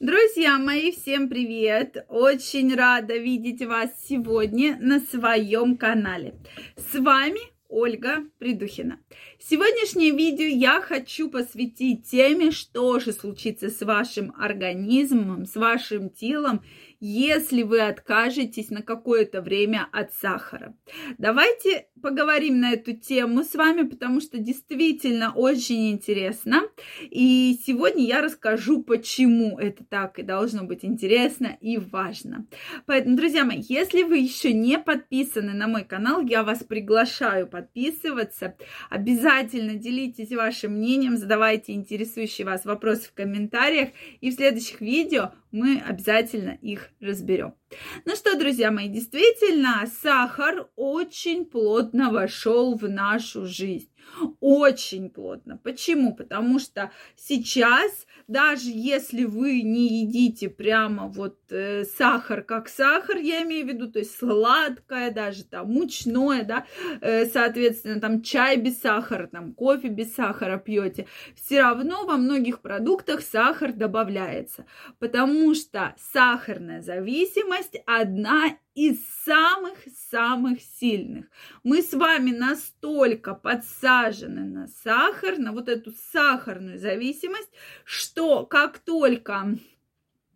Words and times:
Друзья 0.00 0.56
мои, 0.56 0.92
всем 0.92 1.28
привет! 1.28 2.06
Очень 2.08 2.74
рада 2.74 3.18
видеть 3.18 3.62
вас 3.66 3.90
сегодня 4.08 4.78
на 4.80 4.98
своем 4.98 5.76
канале. 5.76 6.36
С 6.74 6.98
вами 6.98 7.40
Ольга 7.68 8.24
Придухина. 8.38 8.98
Сегодняшнее 9.38 10.12
видео 10.12 10.46
я 10.46 10.80
хочу 10.80 11.28
посвятить 11.28 12.08
теме, 12.10 12.50
что 12.50 12.98
же 12.98 13.12
случится 13.12 13.68
с 13.68 13.82
вашим 13.82 14.32
организмом, 14.38 15.44
с 15.44 15.54
вашим 15.54 16.08
телом, 16.08 16.64
если 16.98 17.62
вы 17.62 17.82
откажетесь 17.82 18.70
на 18.70 18.80
какое-то 18.80 19.42
время 19.42 19.86
от 19.92 20.14
сахара. 20.14 20.74
Давайте 21.18 21.88
поговорим 22.00 22.60
на 22.60 22.72
эту 22.72 22.92
тему 22.92 23.44
с 23.44 23.54
вами, 23.54 23.82
потому 23.82 24.20
что 24.20 24.38
действительно 24.38 25.32
очень 25.34 25.90
интересно. 25.90 26.62
И 27.10 27.58
сегодня 27.64 28.04
я 28.04 28.22
расскажу, 28.22 28.82
почему 28.82 29.58
это 29.58 29.84
так 29.84 30.18
и 30.18 30.22
должно 30.22 30.64
быть 30.64 30.84
интересно 30.84 31.56
и 31.60 31.78
важно. 31.78 32.46
Поэтому, 32.86 33.16
друзья 33.16 33.44
мои, 33.44 33.62
если 33.68 34.02
вы 34.02 34.18
еще 34.18 34.52
не 34.52 34.78
подписаны 34.78 35.52
на 35.52 35.68
мой 35.68 35.84
канал, 35.84 36.22
я 36.22 36.42
вас 36.42 36.64
приглашаю 36.64 37.46
подписываться. 37.46 38.56
Обязательно 38.88 39.74
делитесь 39.74 40.32
вашим 40.32 40.72
мнением, 40.72 41.16
задавайте 41.16 41.72
интересующие 41.72 42.46
вас 42.46 42.64
вопросы 42.64 43.08
в 43.08 43.14
комментариях. 43.14 43.90
И 44.20 44.30
в 44.30 44.34
следующих 44.34 44.80
видео 44.80 45.32
мы 45.50 45.80
обязательно 45.86 46.58
их 46.60 46.90
разберем. 47.00 47.59
Ну 48.04 48.16
что, 48.16 48.36
друзья 48.36 48.70
мои, 48.70 48.88
действительно, 48.88 49.86
сахар 50.02 50.68
очень 50.76 51.44
плотно 51.44 52.10
вошел 52.10 52.76
в 52.76 52.88
нашу 52.88 53.46
жизнь. 53.46 53.89
Очень 54.40 55.10
плотно. 55.10 55.56
Почему? 55.56 56.14
Потому 56.14 56.58
что 56.58 56.90
сейчас, 57.16 58.06
даже 58.28 58.70
если 58.70 59.24
вы 59.24 59.62
не 59.62 60.02
едите 60.02 60.48
прямо 60.48 61.08
вот 61.08 61.38
э, 61.50 61.84
сахар 61.84 62.42
как 62.42 62.68
сахар, 62.68 63.16
я 63.16 63.42
имею 63.42 63.66
в 63.66 63.68
виду, 63.68 63.90
то 63.90 63.98
есть 63.98 64.16
сладкое, 64.16 65.10
даже 65.10 65.44
там 65.44 65.68
мучное, 65.68 66.44
да, 66.44 66.66
э, 67.00 67.26
соответственно, 67.26 68.00
там 68.00 68.22
чай 68.22 68.56
без 68.56 68.80
сахара, 68.80 69.26
там 69.26 69.54
кофе 69.54 69.88
без 69.88 70.14
сахара 70.14 70.58
пьете, 70.58 71.06
все 71.34 71.62
равно 71.62 72.04
во 72.04 72.16
многих 72.16 72.60
продуктах 72.60 73.22
сахар 73.22 73.72
добавляется, 73.72 74.66
потому 74.98 75.54
что 75.54 75.94
сахарная 76.12 76.82
зависимость 76.82 77.80
одна 77.86 78.56
из 78.74 78.98
самых-самых 79.24 80.60
сильных. 80.62 81.26
Мы 81.62 81.82
с 81.82 81.92
вами 81.92 82.30
настолько 82.30 83.34
подсажены 83.34 84.44
на 84.44 84.68
сахар, 84.68 85.38
на 85.38 85.52
вот 85.52 85.68
эту 85.68 85.92
сахарную 86.12 86.78
зависимость, 86.78 87.50
что 87.84 88.46
как 88.46 88.78
только 88.78 89.56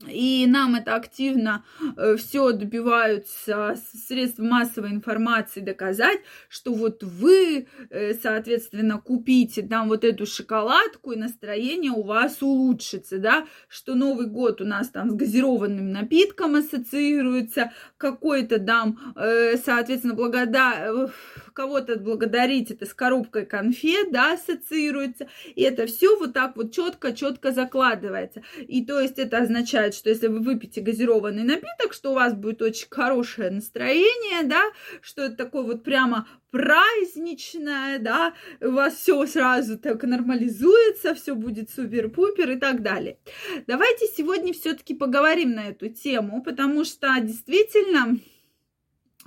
и 0.08 0.46
нам 0.46 0.74
это 0.74 0.94
активно 0.94 1.64
э, 1.96 2.16
все 2.16 2.52
добиваются 2.52 3.76
средств 4.06 4.38
массовой 4.38 4.90
информации 4.90 5.60
доказать, 5.60 6.20
что 6.48 6.72
вот 6.72 7.02
вы, 7.02 7.66
э, 7.90 8.14
соответственно, 8.14 8.98
купите 8.98 9.62
там 9.62 9.88
вот 9.88 10.04
эту 10.04 10.26
шоколадку, 10.26 11.12
и 11.12 11.18
настроение 11.18 11.92
у 11.92 12.02
вас 12.02 12.42
улучшится, 12.42 13.18
да, 13.18 13.46
что 13.68 13.94
Новый 13.94 14.26
год 14.26 14.60
у 14.60 14.64
нас 14.64 14.88
там 14.88 15.10
с 15.10 15.14
газированным 15.14 15.92
напитком 15.92 16.56
ассоциируется, 16.56 17.72
какой-то 17.96 18.58
там, 18.58 19.14
э, 19.16 19.56
соответственно, 19.56 20.14
благодар 20.14 21.10
кого-то 21.52 21.98
благодарить, 21.98 22.70
это 22.70 22.84
с 22.84 22.94
коробкой 22.94 23.46
конфет, 23.46 24.12
да, 24.12 24.34
ассоциируется, 24.34 25.28
и 25.54 25.62
это 25.62 25.86
все 25.86 26.18
вот 26.18 26.32
так 26.32 26.56
вот 26.56 26.72
четко-четко 26.72 27.52
закладывается. 27.52 28.42
И 28.58 28.84
то 28.84 29.00
есть 29.00 29.18
это 29.18 29.38
означает, 29.38 29.93
что 29.94 30.10
если 30.10 30.26
вы 30.26 30.40
выпьете 30.40 30.80
газированный 30.80 31.44
напиток, 31.44 31.92
что 31.92 32.10
у 32.10 32.14
вас 32.14 32.34
будет 32.34 32.62
очень 32.62 32.86
хорошее 32.90 33.50
настроение, 33.50 34.42
да, 34.44 34.62
что 35.00 35.22
это 35.22 35.36
такое 35.36 35.62
вот 35.62 35.84
прямо 35.84 36.26
праздничное, 36.50 37.98
да, 37.98 38.34
у 38.60 38.70
вас 38.70 38.94
все 38.94 39.26
сразу 39.26 39.78
так 39.78 40.02
нормализуется, 40.04 41.14
все 41.14 41.34
будет 41.34 41.70
супер-пупер 41.70 42.50
и 42.52 42.56
так 42.56 42.82
далее. 42.82 43.18
Давайте 43.66 44.06
сегодня 44.06 44.52
все-таки 44.52 44.94
поговорим 44.94 45.52
на 45.52 45.68
эту 45.68 45.88
тему, 45.88 46.42
потому 46.42 46.84
что 46.84 47.08
действительно 47.20 48.18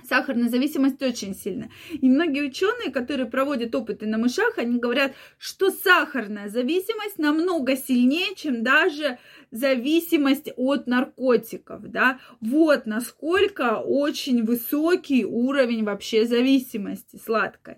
сахарная 0.08 0.48
зависимость 0.48 1.02
очень 1.02 1.34
сильная. 1.34 1.70
И 1.90 2.08
многие 2.08 2.42
ученые, 2.42 2.90
которые 2.90 3.26
проводят 3.26 3.74
опыты 3.74 4.06
на 4.06 4.18
мышах, 4.18 4.58
они 4.58 4.78
говорят, 4.78 5.12
что 5.38 5.70
сахарная 5.70 6.48
зависимость 6.48 7.18
намного 7.18 7.76
сильнее, 7.76 8.34
чем 8.34 8.62
даже 8.62 9.18
зависимость 9.50 10.50
от 10.56 10.86
наркотиков, 10.86 11.82
да. 11.90 12.18
Вот 12.40 12.86
насколько 12.86 13.76
очень 13.78 14.44
высокий 14.44 15.24
уровень 15.24 15.84
вообще 15.84 16.26
зависимости 16.26 17.20
сладкой. 17.24 17.76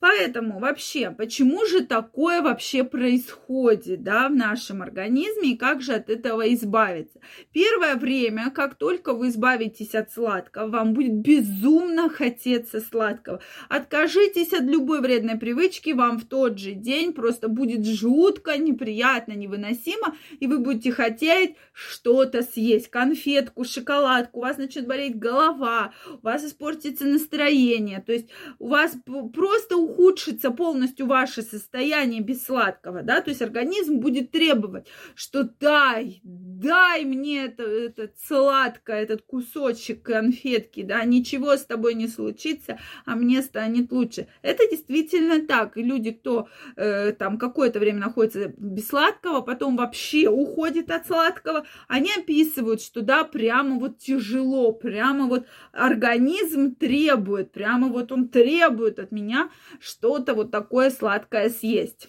Поэтому 0.00 0.60
вообще, 0.60 1.10
почему 1.10 1.66
же 1.66 1.84
такое 1.84 2.40
вообще 2.40 2.84
происходит, 2.84 4.02
да, 4.02 4.30
в 4.30 4.34
нашем 4.34 4.80
организме 4.80 5.52
и 5.52 5.56
как 5.58 5.82
же 5.82 5.92
от 5.92 6.08
этого 6.08 6.52
избавиться? 6.54 7.20
Первое 7.52 7.96
время, 7.96 8.50
как 8.50 8.76
только 8.76 9.12
вы 9.12 9.28
избавитесь 9.28 9.94
от 9.94 10.10
сладкого, 10.10 10.68
вам 10.68 10.94
будет 10.94 11.12
безумно 11.12 12.08
хотеться 12.08 12.80
сладкого. 12.80 13.40
Откажитесь 13.68 14.54
от 14.54 14.62
любой 14.62 15.02
вредной 15.02 15.36
привычки, 15.36 15.90
вам 15.90 16.18
в 16.18 16.24
тот 16.24 16.58
же 16.58 16.72
день 16.72 17.12
просто 17.12 17.48
будет 17.48 17.84
жутко, 17.84 18.56
неприятно, 18.56 19.32
невыносимо, 19.32 20.16
и 20.38 20.46
вы 20.46 20.60
будете 20.60 20.92
хотеть 20.92 21.56
что-то 21.74 22.42
съесть, 22.42 22.88
конфетку, 22.88 23.64
шоколадку, 23.64 24.38
у 24.38 24.42
вас 24.42 24.56
начнет 24.56 24.86
болеть 24.86 25.18
голова, 25.18 25.92
у 26.22 26.24
вас 26.24 26.42
испортится 26.42 27.04
настроение, 27.04 28.02
то 28.04 28.12
есть 28.12 28.30
у 28.58 28.68
вас 28.68 28.96
просто 29.34 29.89
ухудшится 29.90 30.50
полностью 30.50 31.06
ваше 31.06 31.42
состояние 31.42 32.20
без 32.20 32.44
сладкого, 32.44 33.02
да, 33.02 33.20
то 33.20 33.30
есть 33.30 33.42
организм 33.42 33.98
будет 33.98 34.30
требовать, 34.30 34.86
что 35.14 35.44
дай, 35.44 36.20
дай 36.22 37.04
мне 37.04 37.46
это, 37.46 37.62
это 37.62 38.10
сладкое, 38.16 39.02
этот 39.02 39.22
кусочек 39.22 40.02
конфетки, 40.02 40.82
да, 40.82 41.04
ничего 41.04 41.56
с 41.56 41.64
тобой 41.64 41.94
не 41.94 42.08
случится, 42.08 42.78
а 43.04 43.16
мне 43.16 43.42
станет 43.42 43.92
лучше. 43.92 44.26
Это 44.42 44.68
действительно 44.70 45.46
так. 45.46 45.76
И 45.76 45.82
люди, 45.82 46.12
кто 46.12 46.48
э, 46.76 47.12
там 47.12 47.38
какое-то 47.38 47.78
время 47.78 48.00
находится 48.00 48.52
без 48.56 48.88
сладкого, 48.88 49.40
потом 49.40 49.76
вообще 49.76 50.28
уходит 50.28 50.90
от 50.90 51.06
сладкого, 51.06 51.66
они 51.88 52.10
описывают, 52.16 52.82
что 52.82 53.02
да, 53.02 53.24
прямо 53.24 53.78
вот 53.78 53.98
тяжело, 53.98 54.72
прямо 54.72 55.26
вот 55.26 55.46
организм 55.72 56.74
требует, 56.74 57.52
прямо 57.52 57.88
вот 57.88 58.12
он 58.12 58.28
требует 58.28 58.98
от 58.98 59.12
меня, 59.12 59.50
что-то 59.80 60.34
вот 60.34 60.50
такое 60.50 60.90
сладкое 60.90 61.48
съесть. 61.50 62.08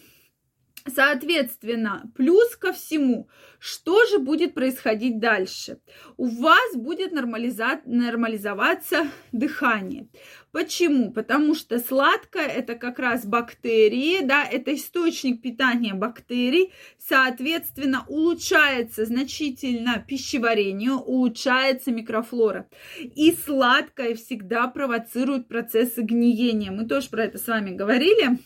Соответственно, 0.88 2.12
плюс 2.16 2.56
ко 2.56 2.74
всему, 2.74 3.30
что 3.60 4.04
же 4.08 4.18
будет 4.18 4.56
происходить 4.56 5.20
дальше? 5.20 5.80
У 6.18 6.28
вас 6.28 6.76
будет 6.76 7.12
нормализа... 7.12 7.82
нормализоваться 7.86 9.08
дыхание. 9.32 10.08
Почему? 10.52 11.12
Потому 11.12 11.54
что 11.54 11.78
сладкое 11.78 12.48
это 12.48 12.74
как 12.76 12.98
раз 12.98 13.26
бактерии, 13.26 14.26
да, 14.26 14.44
это 14.44 14.74
источник 14.74 15.42
питания 15.42 15.94
бактерий, 15.94 16.74
соответственно, 16.98 18.04
улучшается 18.08 19.06
значительно 19.06 20.04
пищеварение, 20.06 20.94
улучшается 20.94 21.92
микрофлора. 21.92 22.68
И 23.00 23.34
сладкое 23.34 24.16
всегда 24.16 24.68
провоцирует 24.68 25.48
процессы 25.48 26.02
гниения. 26.02 26.72
Мы 26.72 26.88
тоже 26.88 27.10
про 27.10 27.26
это 27.26 27.38
с 27.38 27.48
вами 27.48 27.70
говорили 27.70 28.40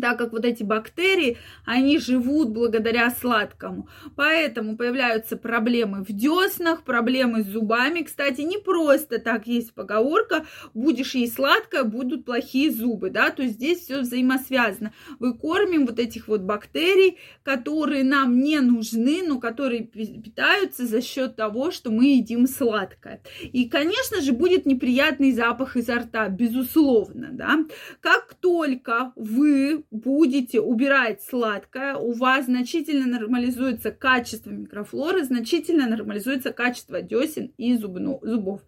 так 0.00 0.18
как 0.18 0.32
вот 0.32 0.44
эти 0.44 0.62
бактерии, 0.62 1.36
они 1.64 1.98
живут 1.98 2.50
благодаря 2.50 3.10
сладкому. 3.10 3.88
Поэтому 4.16 4.76
появляются 4.76 5.36
проблемы 5.36 6.04
в 6.04 6.12
деснах, 6.12 6.82
проблемы 6.84 7.42
с 7.42 7.46
зубами. 7.46 8.02
Кстати, 8.02 8.40
не 8.42 8.58
просто 8.58 9.18
так 9.18 9.46
есть 9.46 9.74
поговорка, 9.74 10.46
будешь 10.74 11.14
есть 11.14 11.34
сладкое, 11.34 11.84
будут 11.84 12.24
плохие 12.24 12.70
зубы, 12.70 13.10
да, 13.10 13.30
то 13.30 13.42
есть 13.42 13.54
здесь 13.54 13.80
все 13.80 14.00
взаимосвязано. 14.00 14.92
Вы 15.18 15.34
кормим 15.34 15.86
вот 15.86 15.98
этих 15.98 16.28
вот 16.28 16.40
бактерий, 16.42 17.18
которые 17.42 18.04
нам 18.04 18.40
не 18.40 18.60
нужны, 18.60 19.22
но 19.26 19.38
которые 19.38 19.82
питаются 19.84 20.86
за 20.86 21.02
счет 21.02 21.36
того, 21.36 21.70
что 21.70 21.90
мы 21.90 22.16
едим 22.16 22.46
сладкое. 22.46 23.22
И, 23.42 23.68
конечно 23.68 24.20
же, 24.20 24.32
будет 24.32 24.66
неприятный 24.66 25.32
запах 25.32 25.76
изо 25.76 25.96
рта, 25.96 26.28
безусловно, 26.28 27.28
да. 27.32 27.58
Как 28.00 28.34
только 28.34 29.12
вы 29.16 29.81
будете 29.90 30.60
убирать 30.60 31.22
сладкое, 31.22 31.94
у 31.96 32.12
вас 32.12 32.46
значительно 32.46 33.06
нормализуется 33.06 33.90
качество 33.90 34.50
микрофлоры, 34.50 35.24
значительно 35.24 35.88
нормализуется 35.88 36.52
качество 36.52 37.02
десен 37.02 37.52
и 37.56 37.76
зубно, 37.76 38.18
зубов. 38.22 38.62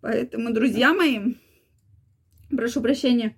Поэтому, 0.00 0.52
друзья 0.52 0.92
мои, 0.92 1.34
прошу 2.50 2.80
прощения. 2.80 3.36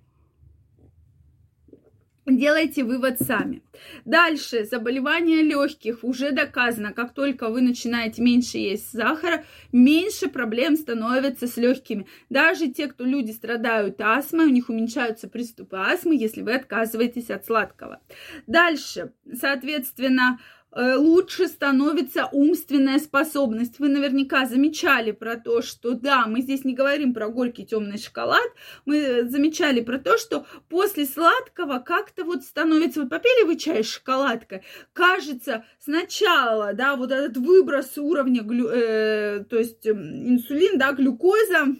Делайте 2.29 2.83
вывод 2.83 3.19
сами. 3.19 3.63
Дальше, 4.05 4.65
заболевания 4.65 5.41
легких 5.41 6.03
уже 6.03 6.31
доказано, 6.31 6.93
как 6.93 7.13
только 7.13 7.49
вы 7.49 7.61
начинаете 7.61 8.21
меньше 8.21 8.57
есть 8.59 8.91
сахара, 8.91 9.45
меньше 9.71 10.29
проблем 10.29 10.75
становится 10.75 11.47
с 11.47 11.57
легкими. 11.57 12.05
Даже 12.29 12.67
те, 12.67 12.87
кто 12.87 13.03
люди 13.03 13.31
страдают 13.31 13.99
астмой, 13.99 14.45
у 14.45 14.49
них 14.49 14.69
уменьшаются 14.69 15.27
приступы 15.27 15.77
астмы, 15.77 16.15
если 16.15 16.41
вы 16.41 16.53
отказываетесь 16.53 17.31
от 17.31 17.45
сладкого. 17.45 17.99
Дальше, 18.45 19.11
соответственно, 19.33 20.39
лучше 20.75 21.47
становится 21.47 22.27
умственная 22.31 22.99
способность. 22.99 23.79
Вы 23.79 23.89
наверняка 23.89 24.45
замечали 24.45 25.11
про 25.11 25.35
то, 25.35 25.61
что 25.61 25.93
да, 25.93 26.27
мы 26.27 26.41
здесь 26.41 26.63
не 26.63 26.73
говорим 26.73 27.13
про 27.13 27.29
горький 27.29 27.65
темный 27.65 27.97
шоколад, 27.97 28.47
мы 28.85 29.27
замечали 29.29 29.81
про 29.81 29.97
то, 29.97 30.17
что 30.17 30.45
после 30.69 31.05
сладкого 31.05 31.79
как-то 31.79 32.23
вот 32.23 32.43
становится, 32.43 33.01
вот 33.01 33.09
попили 33.09 33.45
вы 33.45 33.57
чай 33.57 33.83
с 33.83 33.87
шоколадкой, 33.93 34.61
кажется 34.93 35.65
сначала, 35.79 36.73
да, 36.73 36.95
вот 36.95 37.11
этот 37.11 37.37
выброс 37.37 37.97
уровня, 37.97 38.43
глю, 38.43 38.67
э, 38.69 39.43
то 39.49 39.57
есть 39.57 39.87
инсулин, 39.87 40.77
да, 40.77 40.91
глюкоза, 40.91 41.75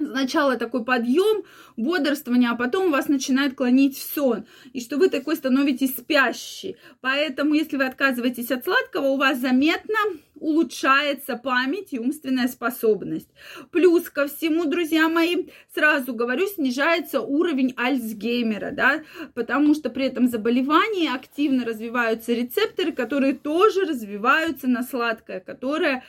сначала 0.00 0.56
такой 0.56 0.84
подъем, 0.84 1.44
бодрствование, 1.76 2.50
а 2.50 2.56
потом 2.56 2.90
вас 2.90 3.08
начинает 3.08 3.54
клонить 3.54 3.96
в 3.96 4.02
сон, 4.02 4.46
и 4.72 4.80
что 4.80 4.96
вы 4.96 5.08
такой 5.08 5.36
становитесь 5.36 5.96
спящий. 5.96 6.76
Поэтому, 7.00 7.54
если 7.54 7.76
вы 7.76 7.84
отказываетесь 7.84 8.50
от 8.50 8.64
сладкого, 8.64 9.08
у 9.08 9.16
вас 9.16 9.38
заметно 9.38 9.96
улучшается 10.40 11.36
память 11.36 11.88
и 11.92 11.98
умственная 11.98 12.48
способность. 12.48 13.28
Плюс 13.70 14.08
ко 14.08 14.26
всему, 14.26 14.64
друзья 14.64 15.08
мои, 15.08 15.46
сразу 15.74 16.14
говорю, 16.14 16.46
снижается 16.46 17.20
уровень 17.20 17.74
Альцгеймера, 17.76 18.70
да, 18.72 19.02
потому 19.34 19.74
что 19.74 19.90
при 19.90 20.06
этом 20.06 20.28
заболевании 20.28 21.14
активно 21.14 21.64
развиваются 21.64 22.32
рецепторы, 22.32 22.92
которые 22.92 23.34
тоже 23.34 23.82
развиваются 23.82 24.66
на 24.66 24.82
сладкое, 24.82 25.40
которое, 25.40 26.04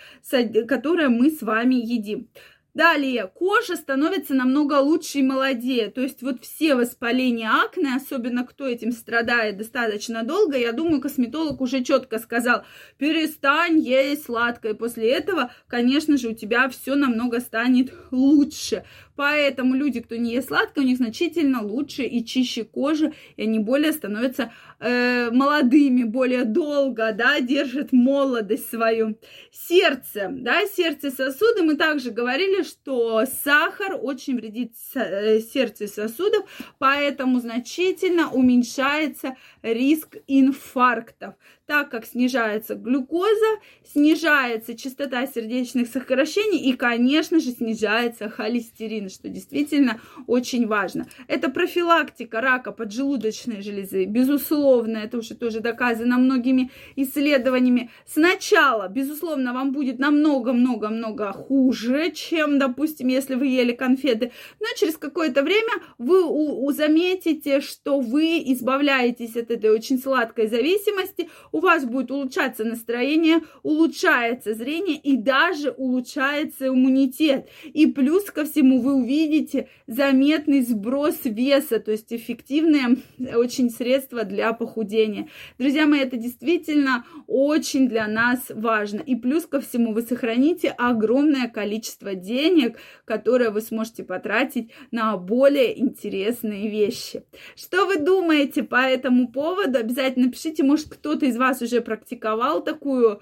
которое 0.67 1.09
мы 1.09 1.29
с 1.29 1.41
вами 1.41 1.75
едим. 1.75 2.29
Далее, 2.73 3.27
кожа 3.27 3.75
становится 3.75 4.33
намного 4.33 4.75
лучше 4.75 5.19
и 5.19 5.23
молодее. 5.23 5.89
То 5.89 5.99
есть 5.99 6.21
вот 6.21 6.41
все 6.41 6.75
воспаления 6.75 7.49
акне, 7.49 7.93
особенно 7.95 8.45
кто 8.45 8.65
этим 8.65 8.93
страдает 8.93 9.57
достаточно 9.57 10.23
долго, 10.23 10.57
я 10.57 10.71
думаю, 10.71 11.01
косметолог 11.01 11.59
уже 11.59 11.83
четко 11.83 12.17
сказал, 12.17 12.63
перестань 12.97 13.79
есть 13.79 14.25
сладкое. 14.25 14.73
После 14.73 15.11
этого, 15.11 15.51
конечно 15.67 16.15
же, 16.15 16.29
у 16.29 16.33
тебя 16.33 16.69
все 16.69 16.95
намного 16.95 17.41
станет 17.41 17.93
лучше. 18.09 18.85
Поэтому 19.17 19.75
люди, 19.75 19.99
кто 19.99 20.15
не 20.15 20.33
ест 20.33 20.47
сладкое, 20.47 20.83
у 20.83 20.87
них 20.87 20.97
значительно 20.97 21.61
лучше 21.61 22.03
и 22.03 22.25
чище 22.25 22.63
кожа, 22.63 23.13
и 23.35 23.43
они 23.43 23.59
более 23.59 23.91
становятся 23.91 24.51
э, 24.79 25.29
молодыми, 25.31 26.03
более 26.03 26.45
долго, 26.45 27.11
да, 27.11 27.39
держат 27.39 27.91
молодость 27.91 28.69
свою. 28.69 29.19
Сердце, 29.51 30.29
да, 30.31 30.65
сердце 30.65 31.11
сосуды, 31.11 31.61
мы 31.63 31.75
также 31.75 32.11
говорили, 32.11 32.60
что 32.63 33.25
сахар 33.25 33.97
очень 34.01 34.35
вредит 34.35 34.73
э, 34.95 35.39
сердцу 35.39 35.85
и 35.85 35.87
сосудов, 35.87 36.45
поэтому 36.79 37.39
значительно 37.39 38.31
уменьшается 38.31 39.35
риск 39.61 40.17
инфарктов 40.27 41.35
так 41.71 41.89
как 41.89 42.05
снижается 42.05 42.75
глюкоза, 42.75 43.61
снижается 43.89 44.77
частота 44.77 45.25
сердечных 45.25 45.87
сокращений 45.87 46.59
и, 46.69 46.73
конечно 46.73 47.39
же, 47.39 47.51
снижается 47.51 48.27
холестерин, 48.27 49.09
что 49.09 49.29
действительно 49.29 50.01
очень 50.27 50.67
важно. 50.67 51.07
Это 51.29 51.49
профилактика 51.49 52.41
рака 52.41 52.73
поджелудочной 52.73 53.61
железы, 53.61 54.03
безусловно, 54.03 54.97
это 54.97 55.17
уже 55.17 55.33
тоже 55.33 55.61
доказано 55.61 56.17
многими 56.17 56.71
исследованиями. 56.97 57.89
Сначала, 58.05 58.89
безусловно, 58.89 59.53
вам 59.53 59.71
будет 59.71 59.97
намного-много-много 59.97 61.31
хуже, 61.31 62.11
чем, 62.11 62.59
допустим, 62.59 63.07
если 63.07 63.35
вы 63.35 63.47
ели 63.47 63.71
конфеты, 63.71 64.33
но 64.59 64.65
через 64.75 64.97
какое-то 64.97 65.41
время 65.41 65.71
вы 65.97 66.21
у, 66.21 66.65
у 66.65 66.71
заметите, 66.73 67.61
что 67.61 68.01
вы 68.01 68.43
избавляетесь 68.47 69.37
от 69.37 69.51
этой 69.51 69.69
очень 69.69 69.97
сладкой 69.97 70.47
зависимости, 70.47 71.29
у 71.53 71.60
вас 71.61 71.85
будет 71.85 72.11
улучшаться 72.11 72.63
настроение, 72.63 73.41
улучшается 73.63 74.53
зрение 74.53 74.97
и 74.97 75.15
даже 75.15 75.71
улучшается 75.71 76.67
иммунитет. 76.67 77.47
И 77.65 77.87
плюс 77.87 78.25
ко 78.25 78.45
всему 78.45 78.81
вы 78.81 78.95
увидите 78.95 79.69
заметный 79.87 80.61
сброс 80.61 81.19
веса, 81.25 81.79
то 81.79 81.91
есть 81.91 82.11
эффективное 82.11 82.97
очень 83.35 83.69
средство 83.69 84.23
для 84.23 84.53
похудения. 84.53 85.29
Друзья 85.57 85.87
мои, 85.87 85.99
это 85.99 86.17
действительно 86.17 87.05
очень 87.27 87.87
для 87.87 88.07
нас 88.07 88.39
важно. 88.49 88.99
И 88.99 89.15
плюс 89.15 89.45
ко 89.45 89.59
всему 89.59 89.93
вы 89.93 90.01
сохраните 90.01 90.69
огромное 90.69 91.47
количество 91.47 92.15
денег, 92.15 92.77
которое 93.05 93.51
вы 93.51 93.61
сможете 93.61 94.03
потратить 94.03 94.71
на 94.91 95.17
более 95.17 95.79
интересные 95.79 96.69
вещи. 96.69 97.23
Что 97.55 97.85
вы 97.85 97.97
думаете 97.97 98.63
по 98.63 98.77
этому 98.77 99.27
поводу? 99.31 99.79
Обязательно 99.79 100.31
пишите, 100.31 100.63
может 100.63 100.87
кто-то 100.87 101.25
из 101.25 101.37
вас 101.37 101.50
уже 101.59 101.81
практиковал 101.81 102.63
такую 102.63 103.21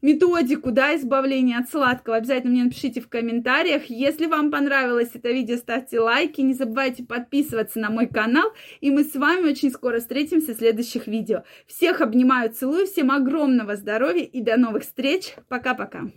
методику, 0.00 0.70
да, 0.70 0.94
избавления 0.96 1.58
от 1.58 1.68
сладкого, 1.68 2.16
обязательно 2.16 2.52
мне 2.52 2.64
напишите 2.64 3.00
в 3.00 3.08
комментариях. 3.08 3.86
Если 3.86 4.26
вам 4.26 4.50
понравилось 4.50 5.10
это 5.14 5.30
видео, 5.30 5.56
ставьте 5.56 5.98
лайки, 5.98 6.40
не 6.40 6.54
забывайте 6.54 7.04
подписываться 7.04 7.80
на 7.80 7.90
мой 7.90 8.06
канал, 8.06 8.52
и 8.80 8.90
мы 8.90 9.04
с 9.04 9.14
вами 9.14 9.50
очень 9.50 9.70
скоро 9.70 9.98
встретимся 9.98 10.54
в 10.54 10.58
следующих 10.58 11.06
видео. 11.06 11.42
Всех 11.66 12.00
обнимаю, 12.00 12.52
целую, 12.52 12.86
всем 12.86 13.10
огромного 13.10 13.76
здоровья 13.76 14.24
и 14.24 14.40
до 14.40 14.56
новых 14.56 14.84
встреч. 14.84 15.34
Пока-пока. 15.48 16.10